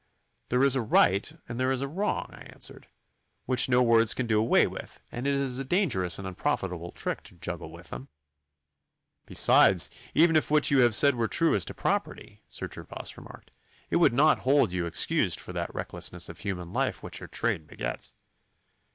'There 0.49 0.63
is 0.63 0.75
a 0.75 0.81
right 0.81 1.33
and 1.47 1.59
there 1.59 1.71
is 1.71 1.83
a 1.83 1.87
wrong,' 1.87 2.31
I 2.33 2.41
answered, 2.51 2.87
'which 3.45 3.69
no 3.69 3.83
words 3.83 4.15
can 4.15 4.25
do 4.25 4.39
away 4.39 4.65
with, 4.65 4.99
and 5.11 5.27
it 5.27 5.35
is 5.35 5.59
a 5.59 5.63
dangerous 5.63 6.17
and 6.17 6.27
unprofitable 6.27 6.91
trick 6.91 7.21
to 7.25 7.35
juggle 7.35 7.71
with 7.71 7.91
them.' 7.91 8.07
'Besides, 9.27 9.91
even 10.15 10.35
if 10.35 10.49
what 10.49 10.71
you 10.71 10.79
have 10.79 10.95
said 10.95 11.13
were 11.13 11.27
true 11.27 11.53
as 11.53 11.65
to 11.65 11.75
property,' 11.75 12.41
Sir 12.47 12.67
Gervas 12.67 13.15
remarked, 13.15 13.51
'it 13.91 13.97
would 13.97 14.11
not 14.13 14.39
hold 14.39 14.71
you 14.71 14.87
excused 14.87 15.39
for 15.39 15.53
that 15.53 15.71
recklessness 15.71 16.29
of 16.29 16.39
human 16.39 16.73
life 16.73 17.03
which 17.03 17.19
your 17.19 17.27
trade 17.29 17.67
begets. 17.67 18.11